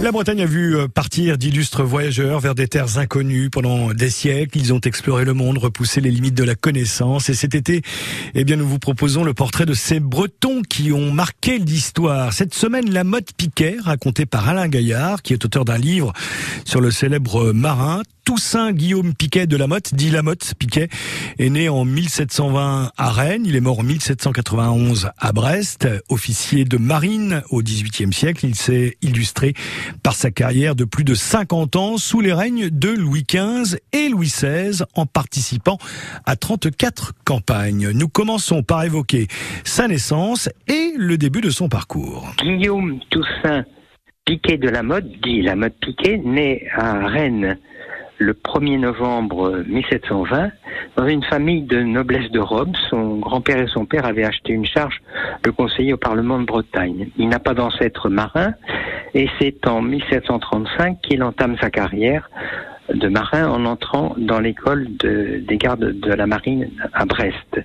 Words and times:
La 0.00 0.12
Bretagne 0.12 0.42
a 0.42 0.46
vu 0.46 0.76
euh, 0.76 0.86
partir 0.86 1.36
d'illustres 1.36 1.82
voyageurs 1.82 2.38
vers 2.38 2.54
des 2.54 2.68
terres 2.68 2.98
inconnues 2.98 3.50
pendant 3.50 3.92
des 3.92 4.10
siècles. 4.10 4.56
Ils 4.56 4.72
ont 4.72 4.78
exploré 4.78 5.24
le 5.24 5.34
monde, 5.34 5.58
repoussé 5.58 6.00
les 6.00 6.12
limites 6.12 6.36
de 6.36 6.44
la 6.44 6.54
connaissance. 6.54 7.28
Et 7.30 7.34
cet 7.34 7.56
été, 7.56 7.82
eh 8.34 8.44
bien, 8.44 8.54
nous 8.54 8.66
vous 8.66 8.78
proposons 8.78 9.24
le 9.24 9.34
portrait 9.34 9.66
de 9.66 9.74
ces 9.74 9.98
Bretons 9.98 10.62
qui 10.62 10.92
ont 10.92 11.10
marqué 11.10 11.58
l'histoire. 11.58 12.32
Cette 12.32 12.54
semaine, 12.54 12.88
la 12.92 13.02
mode 13.02 13.26
Piquet, 13.36 13.76
racontée 13.82 14.24
par 14.24 14.48
Alain 14.48 14.68
Gaillard, 14.68 15.20
qui 15.22 15.32
est 15.32 15.44
auteur 15.44 15.64
d'un 15.64 15.78
livre 15.78 16.12
sur 16.64 16.80
le 16.80 16.92
célèbre 16.92 17.52
marin, 17.52 18.02
Toussaint 18.28 18.72
Guillaume 18.72 19.14
Piquet 19.14 19.46
de 19.46 19.56
Lamotte, 19.56 19.94
dit 19.94 20.10
Lamotte 20.10 20.52
Piquet, 20.58 20.90
est 21.38 21.48
né 21.48 21.70
en 21.70 21.86
1720 21.86 22.90
à 22.94 23.10
Rennes. 23.10 23.46
Il 23.46 23.56
est 23.56 23.62
mort 23.62 23.78
en 23.78 23.82
1791 23.82 25.08
à 25.16 25.32
Brest. 25.32 25.88
Officier 26.10 26.66
de 26.66 26.76
marine 26.76 27.40
au 27.48 27.62
XVIIIe 27.62 28.12
siècle, 28.12 28.44
il 28.44 28.54
s'est 28.54 28.98
illustré 29.00 29.54
par 30.02 30.12
sa 30.12 30.30
carrière 30.30 30.76
de 30.76 30.84
plus 30.84 31.04
de 31.04 31.14
50 31.14 31.76
ans 31.76 31.96
sous 31.96 32.20
les 32.20 32.34
règnes 32.34 32.68
de 32.68 32.90
Louis 32.90 33.24
XV 33.26 33.78
et 33.94 34.10
Louis 34.10 34.26
XVI 34.26 34.82
en 34.94 35.06
participant 35.06 35.78
à 36.26 36.36
34 36.36 37.14
campagnes. 37.24 37.92
Nous 37.92 38.08
commençons 38.08 38.62
par 38.62 38.84
évoquer 38.84 39.26
sa 39.64 39.88
naissance 39.88 40.50
et 40.66 40.92
le 40.98 41.16
début 41.16 41.40
de 41.40 41.48
son 41.48 41.70
parcours. 41.70 42.28
Guillaume 42.42 43.00
Toussaint 43.08 43.64
Piquet 44.26 44.58
de 44.58 44.68
la 44.68 44.82
Motte, 44.82 45.06
dit 45.24 45.40
la 45.40 45.56
Motte 45.56 45.76
Piquet, 45.80 46.18
né 46.22 46.68
à 46.76 47.08
Rennes 47.08 47.56
le 48.18 48.32
1er 48.32 48.78
novembre 48.78 49.62
1720 49.66 50.50
dans 50.96 51.06
une 51.06 51.22
famille 51.22 51.62
de 51.62 51.80
noblesse 51.80 52.30
de 52.30 52.40
Rome. 52.40 52.72
Son 52.90 53.16
grand-père 53.18 53.58
et 53.58 53.68
son 53.68 53.86
père 53.86 54.04
avaient 54.04 54.24
acheté 54.24 54.52
une 54.52 54.66
charge 54.66 55.00
de 55.44 55.50
conseiller 55.50 55.92
au 55.92 55.96
Parlement 55.96 56.38
de 56.38 56.44
Bretagne. 56.44 57.08
Il 57.16 57.28
n'a 57.28 57.38
pas 57.38 57.54
d'ancêtre 57.54 58.08
marin 58.08 58.54
et 59.14 59.28
c'est 59.40 59.66
en 59.66 59.80
1735 59.80 61.00
qu'il 61.00 61.22
entame 61.22 61.56
sa 61.60 61.70
carrière 61.70 62.28
de 62.92 63.08
marin 63.08 63.48
en 63.48 63.64
entrant 63.66 64.14
dans 64.16 64.40
l'école 64.40 64.88
des 64.98 65.56
gardes 65.56 66.00
de 66.00 66.12
la 66.12 66.26
marine 66.26 66.68
à 66.92 67.04
Brest. 67.04 67.60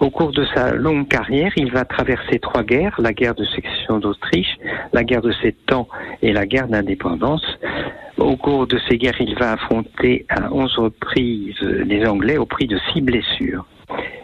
Au 0.00 0.10
cours 0.10 0.32
de 0.32 0.44
sa 0.46 0.72
longue 0.72 1.06
carrière, 1.06 1.52
il 1.54 1.70
va 1.70 1.84
traverser 1.84 2.40
trois 2.40 2.64
guerres, 2.64 2.96
la 2.98 3.12
guerre 3.12 3.36
de 3.36 3.44
sécession 3.44 4.00
d'Autriche, 4.00 4.56
la 4.92 5.04
guerre 5.04 5.22
de 5.22 5.30
Sept 5.30 5.72
Ans 5.72 5.86
et 6.22 6.32
la 6.32 6.44
guerre 6.44 6.66
d'indépendance. 6.66 7.46
Au 8.22 8.36
cours 8.36 8.68
de 8.68 8.78
ces 8.88 8.98
guerres, 8.98 9.20
il 9.20 9.34
va 9.34 9.52
affronter 9.52 10.26
à 10.28 10.52
onze 10.52 10.76
reprises 10.76 11.60
les 11.60 12.06
Anglais 12.06 12.38
au 12.38 12.46
prix 12.46 12.68
de 12.68 12.78
six 12.92 13.00
blessures. 13.00 13.66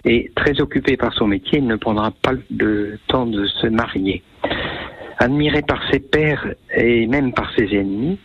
Et 0.04 0.30
très 0.36 0.60
occupé 0.60 0.96
par 0.96 1.12
son 1.14 1.26
métier, 1.26 1.58
il 1.58 1.66
ne 1.66 1.74
prendra 1.74 2.12
pas 2.22 2.32
le 2.56 2.98
temps 3.08 3.26
de 3.26 3.44
se 3.46 3.66
marier. 3.66 4.22
Admiré 5.18 5.62
par 5.62 5.80
ses 5.90 5.98
pères 5.98 6.46
et 6.76 7.08
même 7.08 7.32
par 7.32 7.50
ses 7.56 7.74
ennemis, 7.76 8.20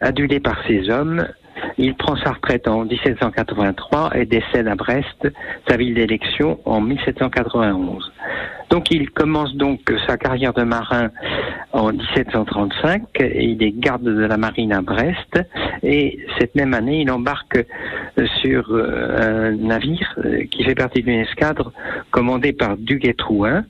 adulé 0.00 0.40
par 0.40 0.56
ses 0.66 0.88
hommes, 0.88 1.28
il 1.76 1.94
prend 1.96 2.16
sa 2.16 2.32
retraite 2.32 2.66
en 2.66 2.86
1783 2.86 4.16
et 4.16 4.24
décède 4.24 4.68
à 4.68 4.74
Brest, 4.74 5.28
sa 5.68 5.76
ville 5.76 5.94
d'élection, 5.94 6.58
en 6.64 6.80
1791. 6.80 8.10
Donc 8.70 8.90
il 8.90 9.10
commence 9.10 9.54
donc 9.54 9.80
sa 10.06 10.16
carrière 10.16 10.54
de 10.54 10.62
marin 10.62 11.10
en 11.74 11.92
1735. 11.92 13.02
Il 13.20 13.62
est 13.62 13.72
garde 13.72 14.04
de 14.04 14.24
la 14.24 14.36
marine 14.36 14.72
à 14.72 14.80
Brest 14.80 15.40
et 15.82 16.18
cette 16.38 16.54
même 16.54 16.72
année, 16.72 17.02
il 17.02 17.10
embarque 17.10 17.66
sur 18.40 18.70
euh, 18.70 19.50
un 19.50 19.56
navire 19.56 20.14
euh, 20.24 20.44
qui 20.50 20.62
fait 20.64 20.76
partie 20.76 21.02
d'une 21.02 21.20
escadre 21.20 21.72
commandée 22.10 22.52
par 22.52 22.76
Duguay-Trouin. 22.76 23.64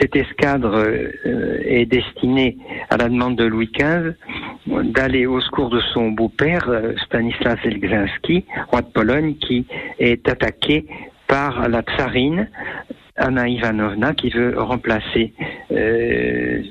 Cette 0.00 0.14
escadre 0.14 0.76
euh, 0.76 1.58
est 1.64 1.86
destinée, 1.86 2.56
à 2.90 2.96
la 2.96 3.08
demande 3.08 3.36
de 3.36 3.44
Louis 3.44 3.70
XV, 3.76 4.14
d'aller 4.66 5.26
au 5.26 5.40
secours 5.40 5.70
de 5.70 5.80
son 5.92 6.12
beau-père, 6.12 6.70
Stanislas 7.04 7.58
Elgzinski, 7.64 8.44
roi 8.68 8.82
de 8.82 8.86
Pologne, 8.86 9.34
qui 9.34 9.66
est 9.98 10.28
attaqué 10.28 10.86
par 11.26 11.68
la 11.68 11.82
tsarine 11.82 12.48
Anna 13.16 13.46
Ivanovna 13.46 14.14
qui 14.14 14.30
veut 14.30 14.54
remplacer 14.58 15.32
euh, 15.72 16.62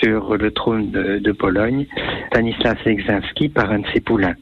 sur 0.00 0.36
le 0.36 0.50
trône 0.50 0.90
de, 0.90 1.32
Pologne 1.32 1.86
Stanislas 2.28 2.76
Legzinski 2.84 3.48
par 3.48 3.70
un 3.70 3.80
de 3.80 3.86
ses 3.92 4.00
poulains. 4.00 4.34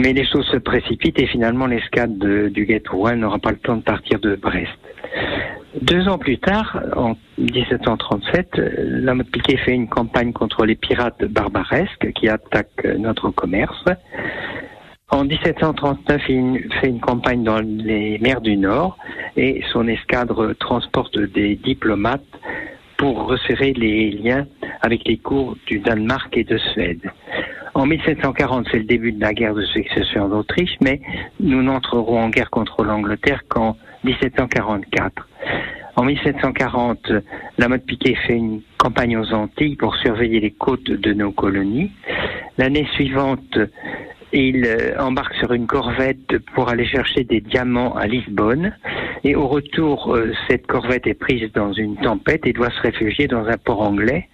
Mais 0.00 0.12
les 0.12 0.26
choses 0.26 0.46
se 0.46 0.56
précipitent 0.56 1.20
et 1.20 1.26
finalement 1.26 1.66
l'escadre 1.66 2.48
du 2.48 2.64
Guétouin 2.64 3.16
n'aura 3.16 3.38
pas 3.38 3.50
le 3.50 3.58
temps 3.58 3.76
de 3.76 3.82
partir 3.82 4.18
de 4.20 4.36
Brest. 4.36 4.78
Deux 5.82 6.08
ans 6.08 6.18
plus 6.18 6.38
tard, 6.38 6.80
en 6.96 7.14
1737, 7.38 8.48
la 8.56 9.14
mode 9.14 9.30
Piquet 9.30 9.58
fait 9.58 9.74
une 9.74 9.88
campagne 9.88 10.32
contre 10.32 10.64
les 10.64 10.74
pirates 10.74 11.24
barbaresques 11.24 12.12
qui 12.14 12.28
attaquent 12.28 12.86
notre 12.98 13.30
commerce. 13.30 13.84
En 15.10 15.24
1739, 15.24 16.22
il 16.28 16.68
fait 16.80 16.88
une 16.88 17.00
campagne 17.00 17.42
dans 17.42 17.60
les 17.60 18.18
mers 18.18 18.40
du 18.40 18.56
Nord 18.56 18.98
et 19.36 19.62
son 19.72 19.88
escadre 19.88 20.52
transporte 20.54 21.18
des 21.18 21.56
diplomates 21.56 22.22
pour 22.98 23.28
resserrer 23.28 23.72
les 23.72 24.10
liens 24.10 24.46
avec 24.82 25.06
les 25.06 25.16
cours 25.16 25.56
du 25.66 25.78
Danemark 25.78 26.36
et 26.36 26.44
de 26.44 26.58
Suède. 26.58 27.10
En 27.74 27.86
1740, 27.86 28.66
c'est 28.70 28.78
le 28.78 28.84
début 28.84 29.12
de 29.12 29.20
la 29.20 29.32
guerre 29.32 29.54
de 29.54 29.64
succession 29.64 30.28
d'Autriche, 30.28 30.76
mais 30.82 31.00
nous 31.38 31.62
n'entrerons 31.62 32.20
en 32.20 32.28
guerre 32.28 32.50
contre 32.50 32.82
l'Angleterre 32.82 33.42
qu'en 33.48 33.76
1744. 34.02 35.28
En 35.94 36.04
1740, 36.04 37.12
la 37.58 37.68
mode 37.68 37.84
Piquet 37.84 38.16
fait 38.26 38.36
une 38.36 38.62
campagne 38.78 39.16
aux 39.16 39.32
Antilles 39.32 39.76
pour 39.76 39.94
surveiller 39.96 40.40
les 40.40 40.50
côtes 40.50 40.90
de 40.90 41.12
nos 41.12 41.30
colonies. 41.32 41.92
L'année 42.56 42.86
suivante, 42.94 43.58
il 44.32 44.64
euh, 44.66 44.98
embarque 44.98 45.34
sur 45.34 45.52
une 45.52 45.66
corvette 45.66 46.38
pour 46.54 46.68
aller 46.68 46.86
chercher 46.86 47.24
des 47.24 47.40
diamants 47.40 47.94
à 47.94 48.06
Lisbonne. 48.06 48.76
Et 49.24 49.34
au 49.34 49.48
retour, 49.48 50.14
euh, 50.14 50.32
cette 50.48 50.66
corvette 50.66 51.06
est 51.06 51.14
prise 51.14 51.50
dans 51.52 51.72
une 51.72 51.96
tempête 51.96 52.46
et 52.46 52.52
doit 52.52 52.70
se 52.70 52.80
réfugier 52.80 53.26
dans 53.26 53.46
un 53.46 53.56
port 53.56 53.82
anglais 53.82 54.28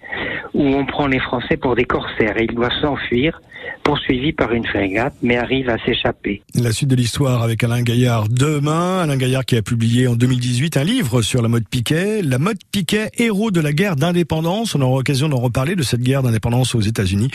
où 0.55 0.63
on 0.63 0.85
prend 0.85 1.07
les 1.07 1.19
Français 1.19 1.57
pour 1.57 1.75
des 1.75 1.83
corsaires. 1.83 2.39
Et 2.39 2.45
il 2.49 2.55
doit 2.55 2.71
s'enfuir 2.81 3.39
poursuivi 3.83 4.31
par 4.31 4.51
une 4.53 4.65
frégate, 4.65 5.13
mais 5.21 5.37
arrive 5.37 5.69
à 5.69 5.77
s'échapper. 5.85 6.41
La 6.55 6.71
suite 6.71 6.89
de 6.89 6.95
l'histoire 6.95 7.43
avec 7.43 7.63
Alain 7.63 7.81
Gaillard 7.81 8.29
demain. 8.29 8.99
Alain 8.99 9.17
Gaillard 9.17 9.45
qui 9.45 9.57
a 9.57 9.61
publié 9.61 10.07
en 10.07 10.15
2018 10.15 10.77
un 10.77 10.83
livre 10.83 11.21
sur 11.21 11.41
la 11.41 11.49
mode 11.49 11.67
Piquet. 11.69 12.21
La 12.21 12.39
mode 12.39 12.57
Piquet, 12.71 13.09
héros 13.17 13.51
de 13.51 13.59
la 13.59 13.73
guerre 13.73 13.95
d'indépendance. 13.95 14.75
On 14.75 14.81
aura 14.81 14.97
l'occasion 14.97 15.29
d'en 15.29 15.39
reparler 15.39 15.75
de 15.75 15.83
cette 15.83 16.01
guerre 16.01 16.23
d'indépendance 16.23 16.73
aux 16.73 16.81
États-Unis. 16.81 17.29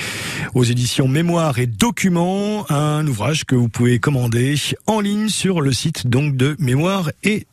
Aux 0.54 0.64
éditions 0.64 1.08
Mémoire 1.08 1.58
et 1.58 1.66
Documents. 1.66 2.64
Un 2.70 3.06
ouvrage 3.06 3.44
que 3.44 3.54
vous 3.54 3.68
pouvez 3.68 3.98
commander 3.98 4.54
en 4.86 5.00
ligne 5.00 5.28
sur 5.28 5.60
le 5.60 5.72
site 5.72 6.06
donc 6.06 6.36
de 6.36 6.56
Mémoire 6.58 7.10
et 7.22 7.46